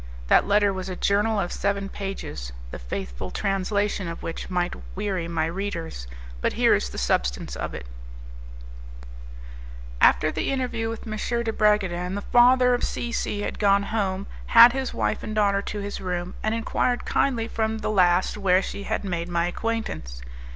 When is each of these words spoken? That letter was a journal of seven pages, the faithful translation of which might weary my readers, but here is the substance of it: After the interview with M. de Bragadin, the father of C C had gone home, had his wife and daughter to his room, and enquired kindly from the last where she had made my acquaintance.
That 0.29 0.47
letter 0.47 0.73
was 0.73 0.89
a 0.89 0.95
journal 0.95 1.39
of 1.39 1.53
seven 1.53 1.87
pages, 1.87 2.51
the 2.71 2.79
faithful 2.79 3.29
translation 3.29 4.07
of 4.07 4.23
which 4.23 4.49
might 4.49 4.73
weary 4.95 5.27
my 5.27 5.45
readers, 5.45 6.07
but 6.41 6.53
here 6.53 6.73
is 6.73 6.89
the 6.89 6.97
substance 6.97 7.55
of 7.55 7.75
it: 7.75 7.85
After 10.01 10.31
the 10.31 10.49
interview 10.51 10.89
with 10.89 11.05
M. 11.05 11.19
de 11.43 11.53
Bragadin, 11.53 12.15
the 12.15 12.21
father 12.21 12.73
of 12.73 12.83
C 12.83 13.11
C 13.11 13.41
had 13.41 13.59
gone 13.59 13.83
home, 13.93 14.25
had 14.47 14.73
his 14.73 14.91
wife 14.91 15.21
and 15.21 15.35
daughter 15.35 15.61
to 15.61 15.81
his 15.81 16.01
room, 16.01 16.33
and 16.41 16.55
enquired 16.55 17.05
kindly 17.05 17.47
from 17.47 17.77
the 17.77 17.89
last 17.91 18.35
where 18.39 18.63
she 18.63 18.85
had 18.85 19.03
made 19.05 19.29
my 19.29 19.45
acquaintance. 19.45 20.23